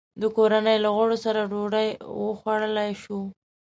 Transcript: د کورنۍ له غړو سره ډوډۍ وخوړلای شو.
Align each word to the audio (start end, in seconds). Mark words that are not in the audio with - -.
د 0.21 0.23
کورنۍ 0.35 0.77
له 0.83 0.89
غړو 0.95 1.17
سره 1.25 1.49
ډوډۍ 1.51 1.89
وخوړلای 2.23 2.91
شو. 3.01 3.19